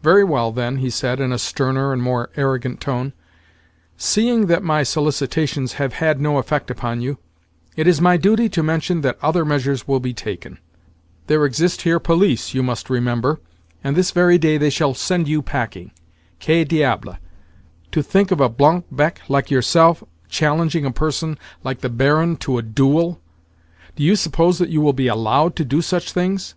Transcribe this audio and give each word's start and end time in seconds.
"Very 0.00 0.22
well, 0.22 0.52
then," 0.52 0.76
he 0.76 0.90
said, 0.90 1.18
in 1.18 1.32
a 1.32 1.36
sterner 1.36 1.92
and 1.92 2.00
more 2.00 2.30
arrogant 2.36 2.80
tone. 2.80 3.12
"Seeing 3.96 4.46
that 4.46 4.62
my 4.62 4.84
solicitations 4.84 5.72
have 5.72 5.94
had 5.94 6.20
no 6.20 6.38
effect 6.38 6.70
upon 6.70 7.00
you, 7.00 7.18
it 7.74 7.88
is 7.88 8.00
my 8.00 8.16
duty 8.16 8.48
to 8.48 8.62
mention 8.62 9.00
that 9.00 9.18
other 9.20 9.44
measures 9.44 9.88
will 9.88 9.98
be 9.98 10.14
taken. 10.14 10.58
There 11.26 11.44
exist 11.44 11.82
here 11.82 11.98
police, 11.98 12.54
you 12.54 12.62
must 12.62 12.88
remember, 12.88 13.40
and 13.82 13.96
this 13.96 14.12
very 14.12 14.38
day 14.38 14.56
they 14.56 14.70
shall 14.70 14.94
send 14.94 15.26
you 15.26 15.42
packing. 15.42 15.90
Que 16.38 16.64
diable! 16.64 17.16
To 17.90 18.02
think 18.04 18.30
of 18.30 18.40
a 18.40 18.48
blanc 18.48 18.84
bec 18.92 19.20
like 19.28 19.50
yourself 19.50 20.04
challenging 20.28 20.84
a 20.84 20.92
person 20.92 21.36
like 21.64 21.80
the 21.80 21.88
Baron 21.90 22.36
to 22.36 22.56
a 22.56 22.62
duel! 22.62 23.20
Do 23.96 24.04
you 24.04 24.14
suppose 24.14 24.58
that 24.58 24.68
you 24.70 24.80
will 24.80 24.92
be 24.92 25.08
allowed 25.08 25.56
to 25.56 25.64
do 25.64 25.82
such 25.82 26.12
things? 26.12 26.54